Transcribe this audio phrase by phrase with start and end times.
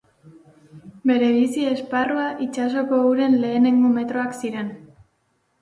[1.11, 4.77] Bere bizi esparrua itsasoko uren lehenengo metroak ziren.